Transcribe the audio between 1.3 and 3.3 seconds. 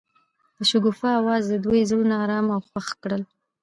د دوی زړونه ارامه او خوښ کړل.